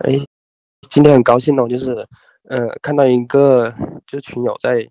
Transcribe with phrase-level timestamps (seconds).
[0.00, 0.18] 哎，
[0.88, 2.08] 今天很高兴哦，就是，
[2.48, 3.70] 呃，看到一个
[4.06, 4.88] 就是群友在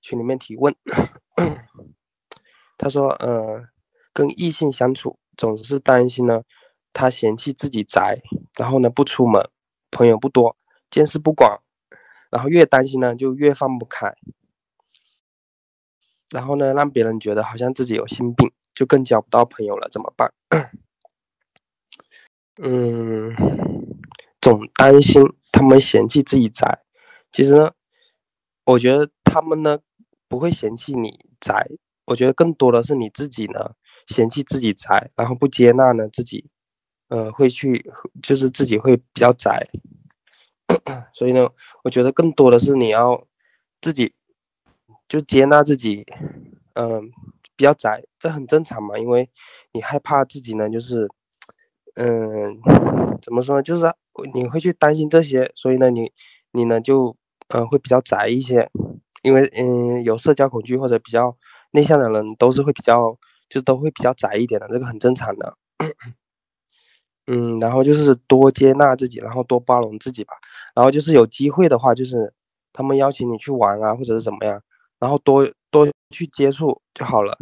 [0.00, 0.72] 群里面提问，
[2.78, 3.64] 他说，呃，
[4.12, 6.42] 跟异性相处总是担心呢，
[6.92, 8.20] 他嫌弃自己宅，
[8.56, 9.42] 然后呢不出门，
[9.90, 10.56] 朋友不多，
[10.88, 11.60] 见识不广，
[12.30, 14.14] 然后越担心呢就越放不开，
[16.30, 20.32] 然后呢让别人觉得好像自己有心病，就更交不到朋友了，怎么办？
[22.62, 23.73] 嗯。
[24.44, 26.80] 总担心他们嫌弃自己宅，
[27.32, 27.70] 其实呢，
[28.66, 29.78] 我觉得他们呢
[30.28, 31.66] 不会嫌弃你宅，
[32.04, 33.70] 我觉得更多的是你自己呢
[34.06, 36.50] 嫌弃自己宅，然后不接纳呢自己，
[37.08, 37.90] 呃，会去
[38.22, 39.66] 就是自己会比较宅，
[41.14, 41.48] 所以呢，
[41.82, 43.26] 我觉得更多的是你要
[43.80, 44.12] 自己
[45.08, 46.04] 就接纳自己，
[46.74, 47.10] 嗯，
[47.56, 49.30] 比较宅，这很正常嘛，因为
[49.72, 51.08] 你害怕自己呢就是，
[51.94, 52.60] 嗯，
[53.22, 53.90] 怎么说呢，就是。
[54.32, 56.12] 你会去担心这些，所以呢，你
[56.52, 57.16] 你呢就
[57.48, 58.70] 嗯会比较宅一些，
[59.22, 61.36] 因为嗯有社交恐惧或者比较
[61.72, 65.56] 内向的人都是会比较就都会比较宅一点的，这个很正常的。
[67.26, 70.34] 嗯，然后就是多接纳自己，然后多包容自己吧。
[70.74, 72.32] 然后就是有机会的话，就是
[72.72, 74.60] 他们邀请你去玩啊，或者是怎么样，
[74.98, 77.38] 然后多多去接触就好了。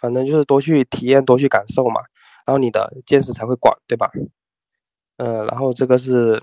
[0.00, 2.00] 反正就是多去体验，多去感受嘛，
[2.46, 4.10] 然后你的见识才会广，对吧？
[5.16, 6.42] 嗯，然后这个是，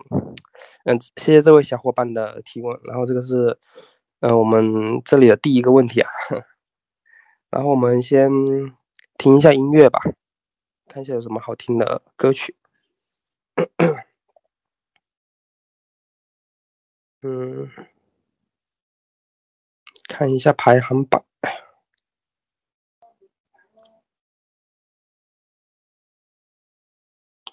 [0.86, 2.80] 嗯，谢谢这位小伙伴的提问。
[2.84, 3.58] 然后这个是，
[4.22, 6.10] 嗯，我们这里的第一个问题啊。
[7.50, 8.30] 然后我们先
[9.18, 10.00] 听一下音乐吧，
[10.88, 12.56] 看一下有什么好听的歌曲。
[17.22, 17.70] 嗯，
[20.08, 21.26] 看一下排行榜，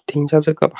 [0.05, 0.79] 听一下这个吧。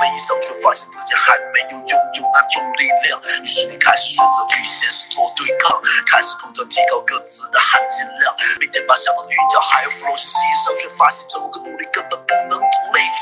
[0.00, 3.20] 飞上，却发现自己还没有拥有那种力量。
[3.44, 5.76] 于是你开始选择与现实做对抗，
[6.08, 8.32] 开始不断提高各自的含金量。
[8.58, 12.32] 每天把想到的韵脚还要落心上，却发现这么个努力根本不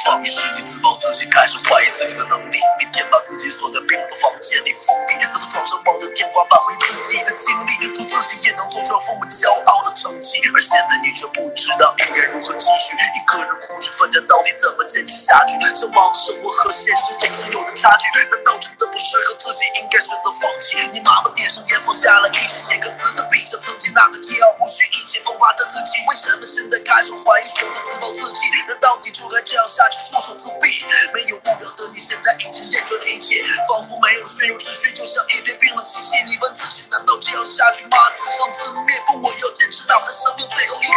[0.04, 0.20] 放。
[0.22, 2.58] 于是你自暴自弃，开始怀疑自己的能力。
[2.78, 8.82] 每天把自己锁在冰冷的房间里封闭，躺在床上望着天花板回忆自己的经历，祝自己也能做。
[8.82, 12.96] 这父母骄傲的成绩，而现在你却不知道应该如何继续。
[12.96, 15.58] 一个人孤军奋战，到底怎么坚持下去？
[15.74, 19.64] 向往的生活和现实总是有着差距，难道真的适合自己？
[19.78, 20.76] 应该选择放弃。
[20.92, 26.02] 你妈妈点上烟，放下了一支写歌词的笔，像曾经那个桀骜不驯、意气风发的自己。
[26.08, 28.48] 为什么现在开始怀疑，选择自暴自弃？
[28.66, 30.82] 难道你就该这样下去，束手自毙？
[31.12, 36.24] 没有目标的你，现在已经厌倦了一切，仿佛没有了血肉之躯，就像一堆冰冷机械。
[36.24, 37.98] 你问自己，难道这样下去吗？
[38.16, 38.68] 自生自。
[38.78, 40.92] 灭不，我要坚持到我的生命最后一刻。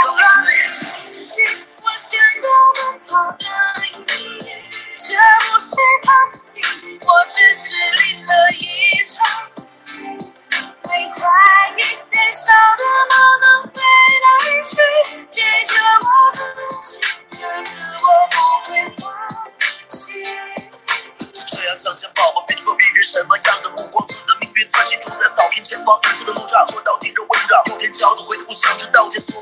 [1.83, 3.45] 我先到奔跑的
[3.97, 4.50] 意
[5.03, 6.13] 这不是叛
[6.53, 6.61] 逆，
[7.07, 9.25] 我只是淋了一场
[9.97, 9.99] 雨
[10.87, 11.81] 没怀疑，
[12.11, 13.81] 燃烧的梦能飞
[14.21, 14.25] 来
[14.63, 14.77] 去，
[15.31, 16.37] 接着我自
[16.81, 17.01] 己，
[17.31, 18.35] 这次我不
[18.69, 19.03] 会放
[19.87, 20.23] 弃。
[21.33, 27.11] 就这样向前跑吧，别去管别人什么样的目光，自己的命运自己主宰，扫平前方黑色的路障，说到底。
[27.67, 29.40] 有天交的回的故乡，直到天所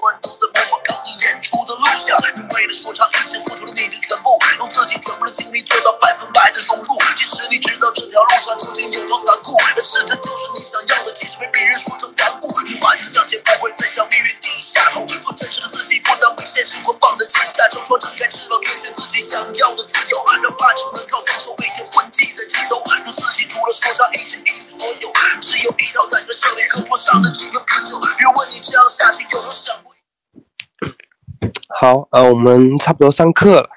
[31.82, 33.70] 好，呃，我们差不多上课了。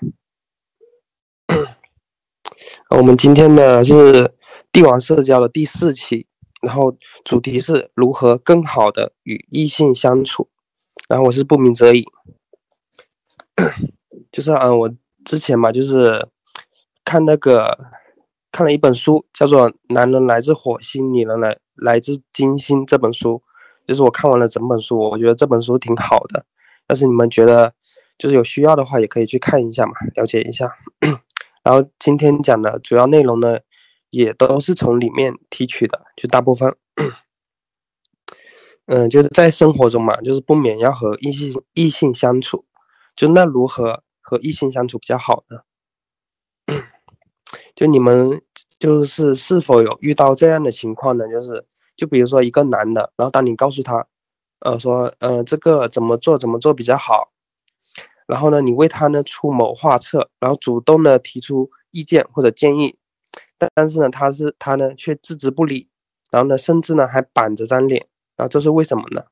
[2.90, 4.34] 我们今天呢是
[4.72, 6.26] 帝王社交的第四期，
[6.62, 10.48] 然后主题是如何更好的与异性相处，
[11.08, 12.04] 然后我是不鸣则已，
[14.32, 14.90] 就是嗯，我
[15.24, 16.26] 之前嘛，就是
[17.04, 17.78] 看那个
[18.50, 23.44] 看了一本书，叫做《男人来自火星，女人来来自金星》这本书，
[23.86, 26.44] 就是我看完了整本书，我觉得这本书挺好的，
[26.88, 27.72] 要是你们觉得
[28.22, 30.70] 就是有需要的话，也可以去看一下嘛，了解一下。
[31.64, 33.58] 然后今天讲的主要内容呢。
[34.10, 36.76] 也都是从里面提取的，就大部分，
[38.84, 42.66] 嗯，就是在生活中嘛，就是不免要和异性异性相处，
[43.16, 45.60] 就那如何和异性相处比较好呢？
[47.74, 48.42] 就你们
[48.78, 51.26] 就是是否有遇到这样的情况呢？
[51.30, 51.64] 就是
[51.96, 54.06] 就比如说一个男的，然后当你告诉他，
[54.60, 57.32] 呃，说，呃，这个怎么做怎么做比较好，
[58.26, 62.96] 然后呢，你为他呢出谋划策，然后主动的提出意见或者建议。
[63.74, 65.88] 但是呢，他是他呢却置之不理，
[66.30, 69.24] 然后呢，甚至呢还板着张脸，然后这是为什么呢？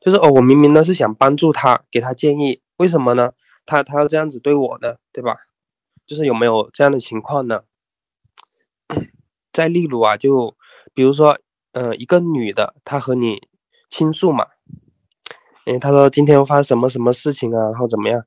[0.00, 3.32] 就是哦，我明明呢是想帮助他，给他建议，为什么呢？
[3.64, 5.36] 他他要这样子对我呢，对吧？
[6.04, 7.62] 就是有没有这样的情况呢？
[9.52, 10.56] 再例如啊，就
[10.94, 11.38] 比如说，
[11.72, 13.48] 嗯，一个女的，她和你
[13.88, 14.46] 倾诉嘛，
[15.66, 18.24] 哎，他说今天发生什么什么事情啊，然后怎么样？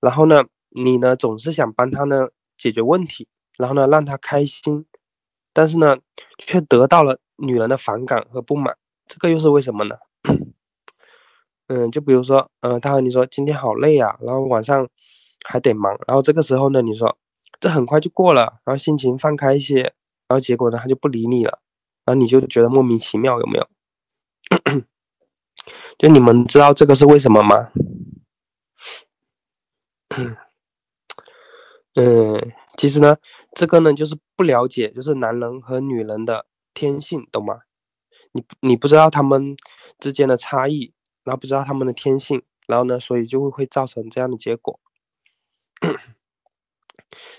[0.00, 2.28] 然后呢，你呢总是想帮他呢。
[2.58, 4.84] 解决问题，然后呢，让他开心，
[5.52, 5.96] 但是呢，
[6.38, 8.76] 却得到了女人的反感和不满，
[9.06, 9.94] 这个又是为什么呢？
[11.68, 14.88] 嗯，就比如说，嗯，他和你说今天好累啊，然后晚上
[15.46, 17.16] 还得忙，然后这个时候呢，你说
[17.60, 19.76] 这很快就过了，然后心情放开一些，
[20.26, 21.60] 然后结果呢，他就不理你了，
[22.04, 23.68] 然后你就觉得莫名其妙，有没有？
[25.98, 27.70] 就你们知道这个是为什么吗？
[31.94, 33.16] 嗯，其实呢，
[33.52, 37.60] 这个呢就是不了解，就是男人和女人的天性，懂吗？
[38.32, 39.56] 你你不知道他们
[39.98, 40.92] 之间的差异，
[41.24, 44.78] 然后不知道他们的天性，然后呢，所以就会会造成这样的结果。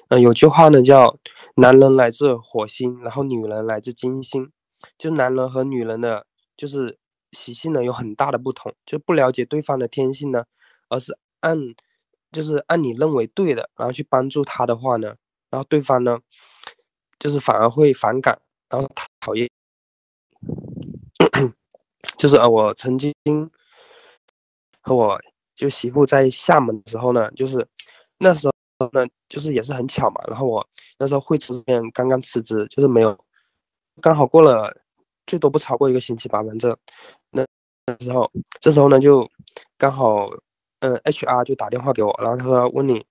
[0.10, 1.18] 嗯， 有句话呢叫
[1.56, 4.52] “男人来自火星，然后女人来自金星”，
[4.98, 6.26] 就男人和女人的，
[6.58, 6.98] 就是
[7.32, 10.46] 习性呢有很大的不同，就不了解对方的天性呢，
[10.90, 11.58] 而是按。
[12.32, 15.16] 就是按你认为对的，然后去帮助他的话呢，
[15.50, 16.20] 然后对方呢，
[17.18, 18.40] 就是反而会反感，
[18.70, 18.88] 然后
[19.20, 19.50] 讨厌。
[22.20, 23.12] 就是呃，我曾经
[24.82, 25.20] 和我
[25.56, 27.68] 就媳妇在厦门的时候呢，就是
[28.20, 28.48] 那时
[28.78, 30.22] 候呢，就是也是很巧嘛。
[30.28, 30.64] 然后我
[31.00, 33.18] 那时候会出面刚刚辞职，就是没有，
[34.00, 34.72] 刚好过了
[35.30, 36.76] 最多不超过一个星期吧，反正
[37.30, 37.46] 那
[37.86, 38.30] 那时候，
[38.60, 39.30] 这时候呢就
[39.78, 40.28] 刚好。
[40.82, 43.06] 嗯，HR 就打电话给我，然后他说问你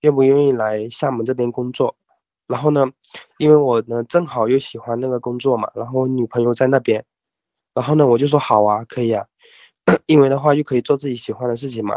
[0.00, 1.94] 愿不愿意来厦门这边工作。
[2.48, 2.84] 然后呢，
[3.38, 7.04] 因为我呢正好又喜欢那个工作嘛，然后女朋友在那边，
[7.74, 9.24] 然后呢我就说好啊，可以啊，
[10.06, 11.94] 因为的话又可以做自己喜欢的事情嘛，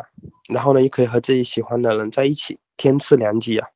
[0.48, 3.68] 然后呢又可以和自己喜欢的人在一起，天赐良机啊，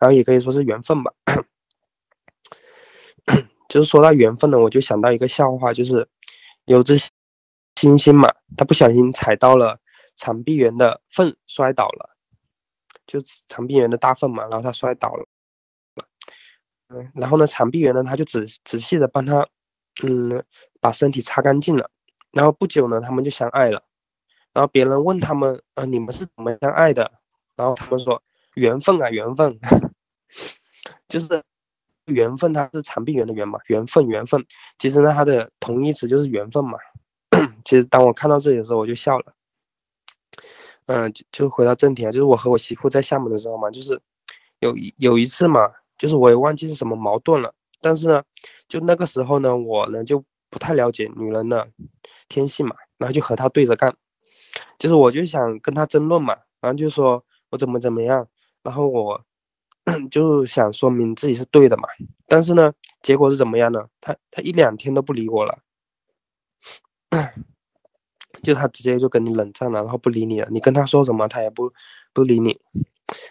[0.00, 1.12] 然后也可以说是缘分吧。
[3.76, 6.08] 就是说到缘分呢，我就想到一个笑话，就是
[6.64, 7.10] 有只猩
[8.02, 8.26] 猩嘛，
[8.56, 9.78] 它不小心踩到了。
[10.16, 12.16] 长臂猿的粪摔倒了，
[13.06, 15.26] 就长臂猿的大粪嘛，然后它摔倒了，
[16.88, 19.46] 嗯，然后呢，长臂猿呢，他就仔仔细的帮他，
[20.02, 20.42] 嗯，
[20.80, 21.90] 把身体擦干净了，
[22.32, 23.82] 然后不久呢，他们就相爱了，
[24.54, 27.12] 然后别人问他们，呃，你们是怎么相爱的？
[27.56, 28.22] 然后他们说
[28.54, 29.60] 缘分啊，缘分，
[31.08, 31.44] 就是
[32.06, 34.44] 缘分，它是长臂猿的缘嘛，缘分，缘分，
[34.78, 36.78] 其实呢，它的同义词就是缘分嘛。
[37.64, 39.32] 其实当我看到这里的时候，我就笑了。
[40.86, 44.00] 嗯，就就回到正题啊，就是我和我媳妇在厦门的时候嘛，就是
[44.60, 48.22] 有一有一次嘛，就是我也忘记是什么矛盾了，但是呢，
[48.68, 51.68] 就那个时候呢，我呢就不太了解女人的
[52.28, 53.92] 天性嘛，然后就和她对着干，
[54.78, 58.28] 就是我就想跟她争论嘛，然后就说我怎么怎么样，
[58.62, 59.20] 然后我
[60.10, 61.88] 就是想说明自己是对的嘛，
[62.26, 63.86] 但是呢，结果是怎么样呢？
[64.00, 65.58] 她她一两天都不理我了。
[68.42, 70.48] 就他直接就跟你冷战了，然后不理你了。
[70.50, 71.72] 你跟他说什么，他也不
[72.12, 72.58] 不理你。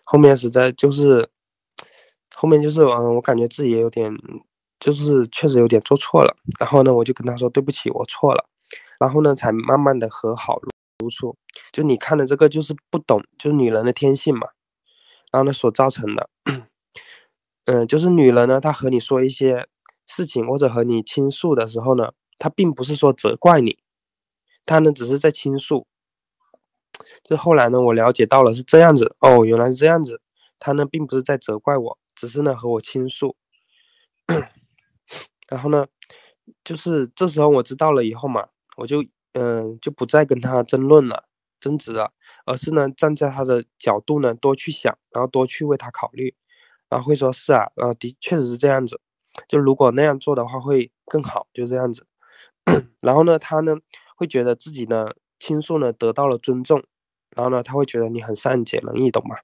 [0.04, 1.30] 后面实在就是，
[2.36, 4.12] 后面就是嗯，我感觉自己也有点，
[4.80, 6.36] 就是确实有点做错了。
[6.60, 8.44] 然后呢，我就跟他说对不起，我错了。
[9.00, 10.60] 然后呢，才慢慢的和好
[11.00, 11.36] 如初。
[11.72, 14.48] 就你看的这个就是不懂，就是女人的天性嘛。
[15.36, 16.30] 然后呢，所造成的，
[17.66, 19.68] 嗯，就是女人呢，她和你说一些
[20.08, 23.78] 事情或者和你倾诉的时候呢，她并不是说责怪你。
[24.66, 25.86] 她呢，只是在倾诉。
[27.26, 30.22] 就后来呢，我了解到了是这样子哦，原来是这样子。
[30.58, 33.36] 他呢，并不是在责怪我，只是呢和我倾诉。
[35.50, 35.86] 然后呢，
[36.64, 41.26] 就是这时候我知道了以后嘛，我就嗯就不再跟他争论了、
[41.66, 42.12] 争执了，
[42.46, 46.36] 而是呢站在他的角度呢多去想，然后多去为他考虑，
[46.90, 49.02] 然后会说是啊，呃的确实是这样子，
[49.48, 52.06] 就如果那样做的话会更好，就这样子。
[53.02, 53.76] 然后呢，他呢
[54.16, 55.08] 会觉得自己呢
[55.40, 56.84] 倾诉呢得到了尊重，
[57.36, 59.38] 然后呢他会觉得你很善解人意，懂吗？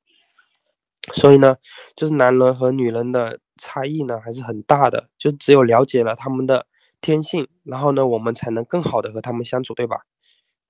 [1.16, 1.56] 所以呢，
[1.96, 6.68] 就是男人和女人的差异呢还是很大的，就只有了解了他们的
[7.01, 10.01] 天性，然后呢我们才能更好的和他们相处，对吧？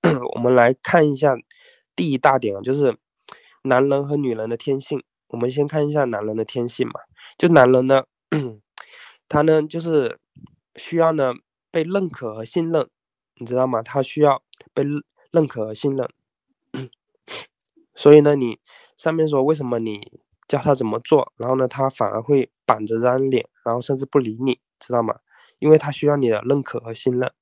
[0.35, 1.35] 我们来看一下
[1.95, 2.97] 第一大点啊，就是
[3.63, 5.03] 男人和女人的天性。
[5.27, 6.99] 我们先看一下男人的天性嘛，
[7.37, 8.03] 就男人呢，
[9.29, 10.19] 他呢就是
[10.75, 11.33] 需要呢
[11.71, 12.89] 被认可和信任，
[13.35, 13.81] 你知道吗？
[13.81, 14.43] 他需要
[14.73, 14.83] 被
[15.31, 16.09] 认可和信任，
[17.95, 18.59] 所以呢你。
[18.97, 19.99] 上面说为什么你
[20.47, 25.15] 教他怎么做，然后呢，他反而会板着张脸，然后甚至不理你，知道吗？
[25.57, 27.33] 因为他需要你的认可和信任。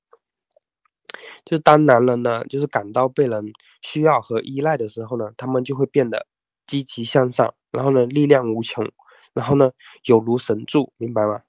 [1.50, 3.44] 就当男人呢，就是感到被人
[3.82, 6.24] 需要和依赖的时候呢，他们就会变得
[6.64, 8.88] 积极向上，然后呢，力量无穷，
[9.34, 9.72] 然后呢，
[10.04, 11.40] 有如神助，明白吗？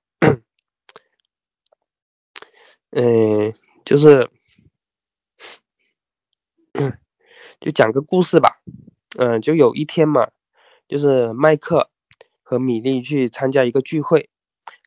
[2.89, 3.53] 嗯，
[3.86, 4.27] 就是，
[7.62, 8.60] 就讲个故事吧。
[9.20, 10.31] 嗯，就有一天嘛，
[10.88, 11.91] 就是麦克
[12.41, 14.31] 和米莉去参加一个聚会，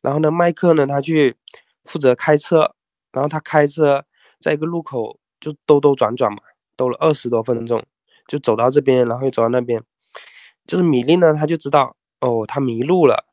[0.01, 1.37] 然后呢，麦克呢他去
[1.85, 2.75] 负责开车，
[3.13, 4.05] 然后他开车
[4.39, 6.39] 在一个路口就兜兜转转嘛，
[6.75, 7.83] 兜了二十多分钟，
[8.27, 9.83] 就走到这边，然后又走到那边，
[10.65, 13.25] 就是米莉呢，他就知道哦，他迷路了，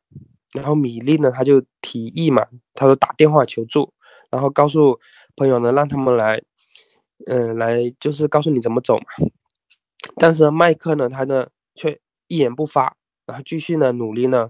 [0.53, 3.93] 然后米莉呢，他就提议嘛，他说打电话求助，
[4.29, 4.99] 然后告诉
[5.35, 6.41] 朋友呢，让他们来，
[7.27, 9.05] 嗯，来就是告诉你怎么走嘛。
[10.17, 14.49] 但是麦克呢，他呢却一言不发，然后继续呢努力呢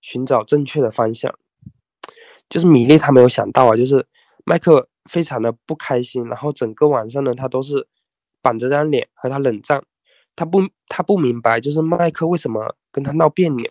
[0.00, 1.38] 寻找正确的方向。
[2.48, 4.06] 就是米莉他没有想到啊，就是
[4.44, 7.88] 麦克非常的不开心，然后整个晚上呢他都是
[8.40, 9.82] 板着张脸和他冷战。
[10.36, 13.68] 他不他不明白，就是麦克为什么跟他闹别扭。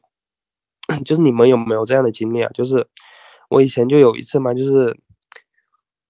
[1.05, 2.49] 就是你们有没有这样的经历啊？
[2.53, 2.85] 就是
[3.49, 4.97] 我以前就有一次嘛，就是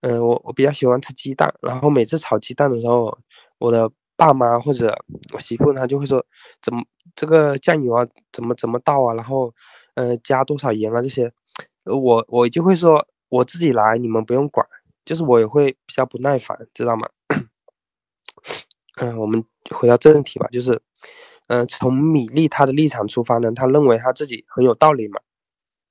[0.01, 3.17] 嗯，我我比较喜欢吃鸡蛋，然后每次炒鸡蛋的时候，
[3.59, 3.91] 我的。
[4.19, 4.97] 爸妈或者
[5.31, 6.25] 我媳妇，她就会说，
[6.59, 6.83] 怎么
[7.15, 9.53] 这个酱油啊，怎么怎么倒啊，然后，
[9.93, 11.31] 呃，加多少盐啊这些，
[11.85, 14.65] 我我就会说我自己来，你们不用管，
[15.07, 17.07] 就是我也会比较不耐烦，知道吗？
[18.99, 20.81] 嗯，我们回到正题吧，就是，
[21.47, 25.21] 嗯，从米粒他的立场出发呢，他认为他自己很有道理嘛，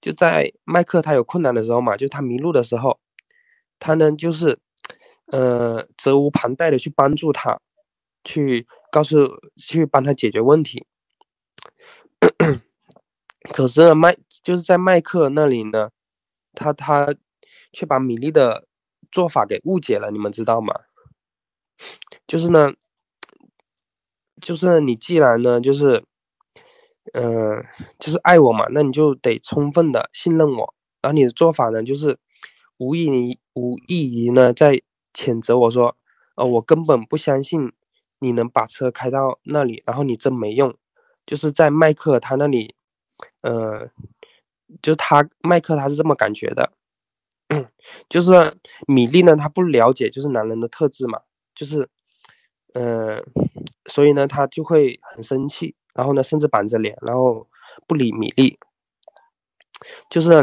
[0.02, 3.00] 就在麦克他有困难的时候嘛，就他迷路的时候，
[3.78, 4.58] 他呢就是，
[5.32, 7.58] 呃，责无旁贷的去帮助他。
[8.28, 9.16] 去告诉
[9.56, 10.84] 去帮他解决问题，
[13.52, 15.90] 可是呢，麦就是在麦克那里呢，
[16.52, 17.14] 他他
[17.72, 18.66] 却把米粒的
[19.10, 20.74] 做法给误解了，你们知道吗？
[22.26, 22.72] 就是呢，
[24.40, 26.04] 就是你既然呢，就是，
[27.12, 27.64] 嗯，
[27.98, 32.18] 就是爱我嘛，那你就得充分的信任我，然后你的做法呢，就是
[32.78, 34.80] 无意于无异于呢在
[35.12, 35.96] 谴责我说，
[36.34, 37.72] 呃，我根本不相信。
[38.18, 40.74] 你能把车开到那里，然后你真没用，
[41.26, 42.74] 就是在麦克他那里，
[43.42, 43.90] 呃，
[44.80, 46.72] 就他麦克他是这么感觉的，
[48.08, 48.32] 就是
[48.86, 51.20] 米粒呢，他不了解就是男人的特质嘛，
[51.54, 51.88] 就是，
[52.74, 53.22] 嗯，
[53.86, 57.46] 所以呢，他就会很生气，然后呢，甚至板着脸，然后
[57.86, 58.58] 不理米粒，
[60.10, 60.42] 就是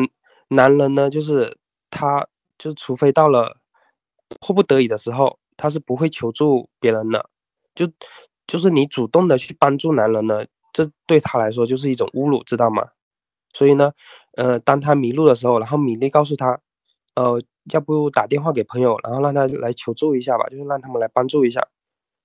[0.49, 1.57] 男人呢，就是
[1.89, 3.57] 他，就除非到了
[4.39, 7.29] 迫不得已的时候，他是不会求助别人的。
[7.75, 7.89] 就
[8.47, 12.89] 就是你主动的去帮助男人呢，这对他来说就是一种侮辱，知道吗？
[13.53, 13.91] 所以呢，
[14.37, 16.59] 呃，当他迷路的时候，然后米粒告诉他，
[17.15, 17.41] 呃，
[17.71, 21.67] 要不打电话给朋友，然后让他来求助一下吧，就是让他们来帮助一下。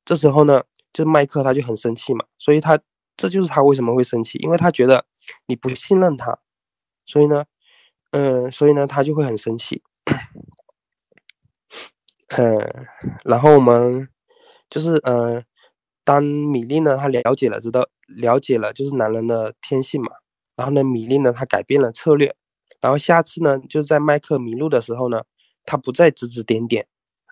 [0.05, 2.79] 这时候呢，就是麦克他就很生气嘛，所以他
[3.17, 5.05] 这就是他为什么会生气，因为他觉得
[5.47, 6.39] 你不信任他，
[7.07, 7.45] 所以呢，
[8.13, 9.83] 嗯，所以呢，他就会很生气。
[12.37, 12.87] 嗯，
[13.25, 14.09] 然后我们。
[14.71, 15.43] 就是，嗯，
[16.05, 20.11] 当米粒呢，她了解了，知道了解了，就是男人的天性嘛。
[20.57, 22.37] 然后呢，米粒呢，她改变了策略。
[22.81, 25.23] 然后下次呢，就在麦克迷路的时候呢，
[25.65, 26.87] 他不再指指点点，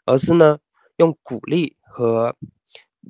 [0.05, 0.59] 而是呢，
[0.97, 2.35] 用鼓励和，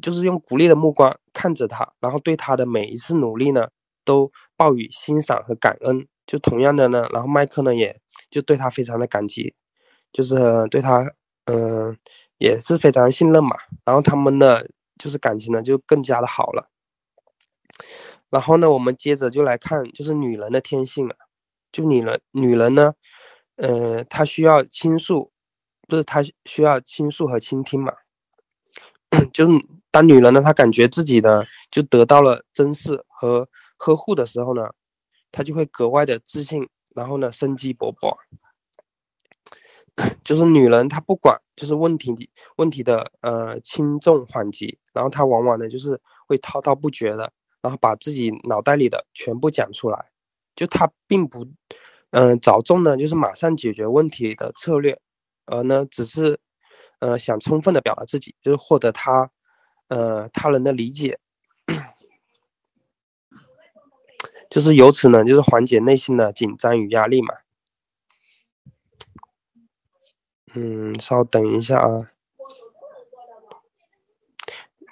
[0.01, 3.69] 就是用鼓励的目光看着他，然后对他的每一次努力呢，
[4.05, 6.07] 都报以欣赏和感恩。
[6.27, 7.97] 就同样的呢，然后麦克呢，也
[8.31, 9.55] 就对他非常的感激，
[10.13, 10.35] 就是
[10.71, 11.11] 对他，
[11.47, 11.97] 嗯。
[12.39, 14.69] 也是非常信任嘛，然后他们的
[14.99, 16.69] 就是感情呢就更加的好了。
[18.29, 21.17] 然后呢，我们接着就来看就是女人的天性了，
[21.77, 22.95] 就女人女人呢，
[23.57, 25.31] 呃，她需要倾诉，
[25.87, 27.93] 不是她需要倾诉和倾听嘛？
[29.31, 29.53] 就是
[29.91, 34.71] 当女人呢，她感觉自己呢就得到了珍视和呵护的时候呢，
[35.31, 38.17] 她就会格外的自信，然后呢生机勃勃。
[40.25, 47.31] 就是女人，她不管就是问题问题的呃轻重缓急，然后她往往呢就是会滔滔不绝的，
[47.61, 50.07] 然后把自己脑袋里的全部讲出来。
[50.57, 51.47] 就他并不
[52.11, 54.99] 嗯着重呢就是马上解决问题的策略，
[55.45, 56.41] 而呢只是
[56.99, 59.31] 呃想充分的表达自己，就是获得他
[59.89, 61.19] 呃他人的理解，
[64.51, 67.35] 就是由此呢就是缓解内心的紧张与压力嘛。
[70.55, 72.11] 嗯，稍等一下啊。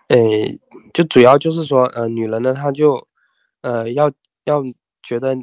[0.08, 0.60] 诶，
[0.92, 3.08] 就主要就是说，呃，女人呢，她就，
[3.62, 4.12] 呃，要
[4.44, 4.62] 要
[5.02, 5.34] 觉得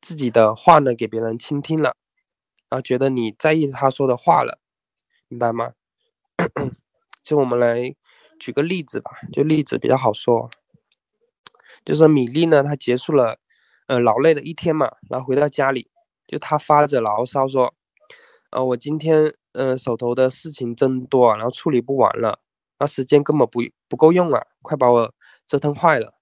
[0.00, 1.96] 自己的话呢给别人倾听了，
[2.68, 4.58] 然后觉得你在意他说的话了，
[5.28, 5.72] 明白吗？
[7.22, 7.94] 就我们来
[8.38, 10.50] 举个例子吧，就例子比较好说，
[11.84, 13.38] 就是米粒呢，她结束了，
[13.86, 15.90] 呃，劳累的一天嘛，然后回到家里，
[16.26, 17.74] 就她发着牢骚说。
[18.50, 22.40] 呃，我今天嗯手头的事情真多，然后处理不完了，
[22.80, 25.14] 那时间根本不不够用啊，快把我
[25.46, 26.14] 折腾坏了。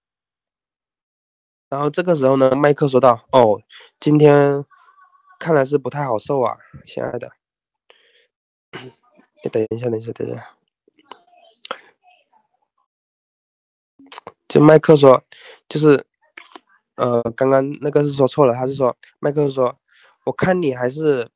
[1.69, 3.61] 然后这个时候呢，麦克说道：“哦，
[3.99, 4.65] 今天
[5.39, 7.31] 看来是不太好受啊，亲爱的。
[9.53, 10.49] 等一下，等一下，等一下。”
[14.49, 15.23] 就麦克说，
[15.69, 16.05] 就是
[16.97, 19.79] 呃，刚刚那个是说错了，他是说麦克说，
[20.25, 21.31] 我看你还是。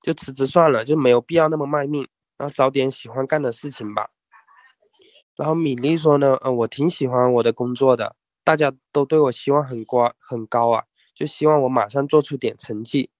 [0.00, 4.08] 就辞职算了，就没有必要那么卖命，然后找点喜欢干的事情吧。
[5.36, 8.16] 然后米粒说呢，嗯，我挺喜欢我的工作的，
[8.48, 13.10] 大家都对我希望很高很高啊，就希望我马上做出点成绩。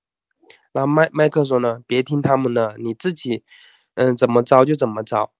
[0.73, 3.45] 然后麦麦克说呢，别听他们的，你自己，
[3.93, 5.31] 嗯，怎么着就怎么着。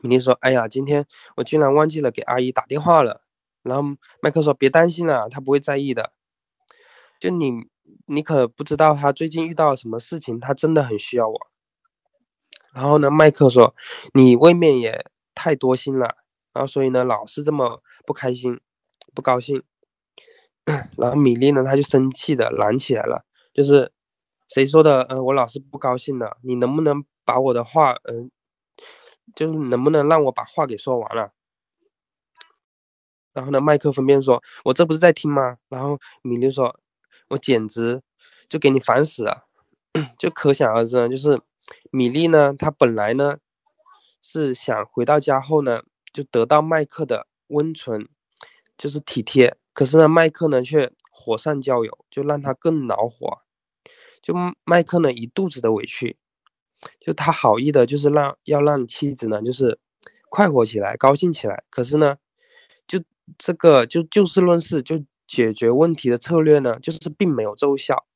[0.00, 3.20] 米粒说，哎呀，今天我居然忘记了给阿姨打电话了。
[3.62, 6.14] 然后麦克说，别担心了，他不会在意的。
[7.20, 7.68] 就你。
[8.06, 11.38] 你可不知道他最近遇到了什么事情，他真的很需要我。
[12.74, 13.74] 然后呢，麦克说
[14.12, 16.16] ：“你未免也太多心了。”
[16.52, 18.60] 然后所以呢，老是这么不开心、
[19.14, 19.62] 不高兴。
[20.96, 23.90] 然后米莉呢，他就生气的拦起来了，就是
[24.48, 25.02] 谁说的？
[25.08, 26.36] 嗯，我老是不高兴的。
[26.42, 28.30] 你能不能把我的话，嗯，
[29.34, 31.32] 就是能不能让我把话给说完了？
[33.32, 36.78] 然后呢，麦克分辨说：“我这不是在听吗？”然后米莉说。
[37.30, 38.00] 我简直
[38.48, 39.44] 就给你烦死了，
[40.18, 41.10] 就可想而知呢。
[41.10, 41.38] 就是
[41.90, 43.36] 米粒呢，她本来呢
[44.22, 48.08] 是想回到家后呢，就得到麦克的温存，
[48.78, 49.54] 就是体贴。
[49.74, 53.40] 可是呢，麦克呢却火上浇油，就让他更恼火。
[54.22, 54.32] 就
[54.64, 56.16] 麦克呢一肚子的委屈，
[56.98, 59.78] 就他好意的，就是让要让妻子呢，就是
[60.30, 61.64] 快活起来，高兴起来。
[61.68, 62.16] 可是呢，
[62.86, 62.98] 就
[63.36, 65.04] 这个就就事论事就。
[65.28, 68.06] 解决问题的策略呢，就是并没有奏效。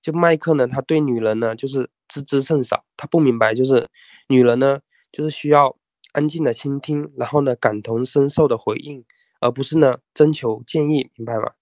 [0.00, 3.88] 就麦克呢，他对女人呢，就是知之甚少，他不明白，就是
[4.28, 4.78] 女人呢，
[5.10, 5.76] 就是需要
[6.12, 9.04] 安静的倾听，然后呢，感同身受的回应，
[9.42, 11.52] 而不是呢，征求建议，明白吗？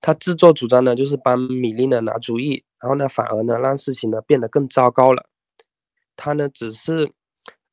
[0.00, 5.28] 他自作主张呢，就是帮米莉呢拿主意，然后呢，反而呢，让事情呢变得更糟糕了。
[6.16, 7.12] 他呢，只是，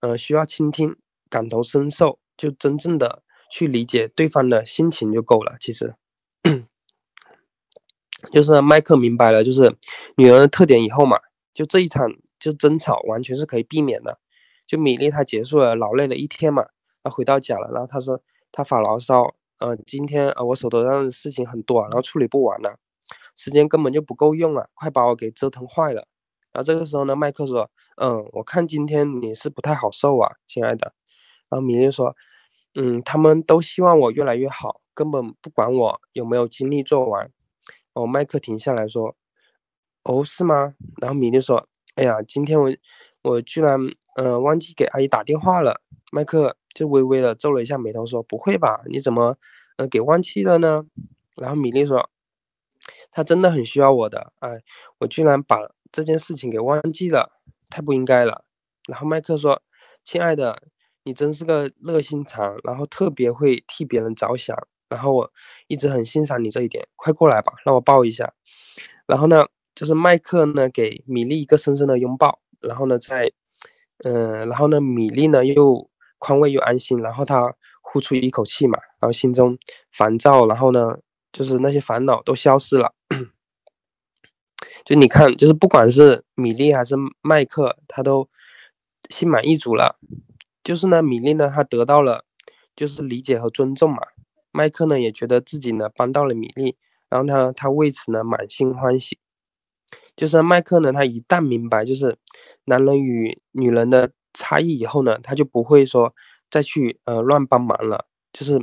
[0.02, 0.96] 呃，需要倾听，
[1.30, 3.24] 感同身受，就真正的。
[3.48, 5.56] 去理解对方的心情就够了。
[5.60, 5.96] 其实，
[8.34, 9.78] 就是麦克明白了，就是
[10.18, 11.20] 女人的特点以后嘛，
[11.54, 14.20] 就这一场就争吵完全是可以避免的。
[14.66, 16.66] 就米莉她结束了劳累的一天嘛，
[17.04, 18.20] 她回到家了，然后她说
[18.56, 22.80] 他发牢骚，呃，今天呃我手头上的事情很多，然后处理不完了，
[23.36, 26.08] 时间根本就不够用啊，快把我给折腾坏了。
[26.54, 30.94] 然后这个时候呢，麦克说，嗯，我看今天你是不太好受啊，亲爱的。
[31.50, 32.16] 然后米莉说。
[32.78, 37.32] 嗯，他们都希望我越来越好，根本不管我有没有精力做完。
[37.94, 39.16] 哦，麦克停下来说
[40.04, 42.70] ：“哦，是吗？”然后米莉说：“哎呀，今天我
[43.22, 43.80] 我居然
[44.18, 45.80] 嗯忘记给阿姨打电话了。”
[46.16, 48.82] 麦克就微微的皱了一下眉头说：“不会吧？
[48.86, 49.38] 你怎么
[49.76, 50.86] 呃给忘记了呢？”
[51.36, 52.10] 然后米莉说
[53.12, 54.62] ：“他真的很需要我的，哎，
[55.00, 55.60] 我居然把
[55.92, 57.34] 这件事情给忘记了，
[57.70, 58.46] 太不应该了。”
[58.88, 59.62] 然后麦克说
[60.06, 60.64] ：“亲爱的。”
[61.08, 64.58] 你真是个热心肠，然后特别会替别人着想，
[64.90, 65.32] 然后我
[65.68, 66.88] 一直很欣赏你这一点。
[66.96, 68.34] 快过来吧，让我抱一下。
[69.06, 73.32] 然后呢，就是麦克呢给米莉一个深深的拥抱，然后呢再，
[74.04, 79.58] 嗯，然后呢米莉呢又宽慰又安心，然后他呼出一口气嘛，然后心中
[79.92, 80.98] 烦躁，然后呢
[81.32, 82.94] 就是那些烦恼都消失了。
[84.84, 88.30] 就你看，就是不管是米莉还是麦克，他都
[89.10, 89.98] 心满意足了。
[90.64, 92.24] 就是呢，米莉呢，他得到了
[92.76, 93.98] 就是理解和尊重嘛。
[94.52, 96.78] 麦克呢，也觉得自己呢帮到了米莉，
[97.10, 99.18] 然后呢，他为此呢满心欢喜。
[100.16, 102.18] 就是麦克呢，他一旦明白就是
[102.66, 106.14] 男人与女人的差异以后呢，他就不会说
[106.52, 108.06] 再去呃乱帮忙了。
[108.32, 108.60] 就是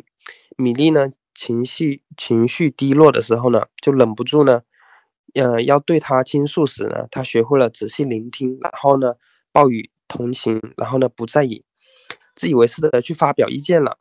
[0.57, 4.63] 米粒呢情绪情绪低落的时候呢，就忍不住呢，
[5.35, 9.15] 呃要对他倾诉时呢，他学会了仔细聆听，然后呢
[9.51, 11.65] 报以同情，然后呢不再以
[12.35, 13.99] 自以为是的去发表意见了。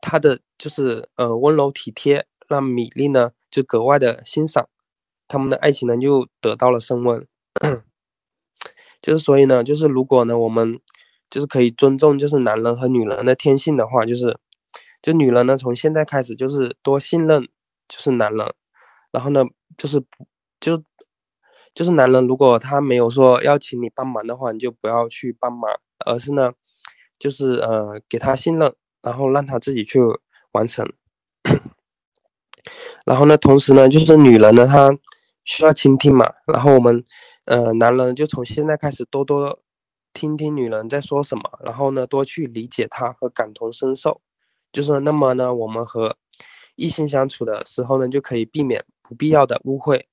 [0.00, 4.68] 他的就是呃温柔体贴，让米粒呢就格外的欣赏。
[5.28, 7.26] 他们的爱情呢，就得到了升温。
[9.02, 10.78] 就是所以呢，就是如果呢，我们
[11.28, 14.38] 就是可以尊重，就是男人和女人的天性的话，就是，
[15.02, 17.42] 就女人呢，从现在开始就是多信任，
[17.88, 18.54] 就是男人。
[19.10, 19.44] 然后呢，
[19.76, 20.06] 就是不
[20.60, 20.82] 就
[21.74, 25.70] 就是男人，如果他没有说要请你帮忙的话，你就不要去帮忙，
[26.06, 26.52] 而是呢，
[27.18, 29.98] 就是呃，给他信任，然后让他自己去
[30.52, 30.90] 完成。
[33.04, 34.96] 然后呢，同时呢，就是女人呢，她。
[35.44, 37.02] 需要倾听嘛，然后我们，
[37.46, 39.60] 呃，男人就从现在开始多多
[40.12, 44.20] 听听女人在说什么，然后呢，多去理解她和感同身受，
[44.72, 46.16] 就是那么呢，我们和
[46.76, 50.08] 异性相处的时候呢，就可以避免不必要的误会，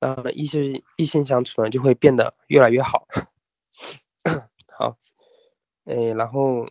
[0.00, 3.06] 然后呢，异性异性相处呢就会变得越来越好。
[4.72, 4.96] 好，
[5.84, 6.66] 哎，然后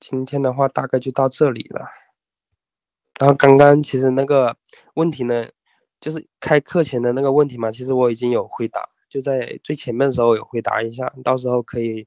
[0.00, 1.86] 今天的话大概就到这里了，
[3.20, 4.56] 然后刚刚其实那个
[4.94, 5.46] 问题呢。
[5.98, 12.06] 就是开课前的那个问题嘛，其实我已经有回答，就在最前面的时候有回答一下，到时候可以，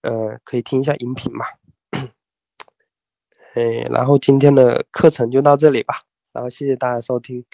[0.00, 1.46] 呃，可以听一下音频嘛。
[3.54, 6.02] 哎，然后今天的课程就到这里吧，
[6.32, 7.44] 然后谢谢大家收听，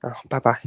[0.00, 0.60] 啊，拜拜。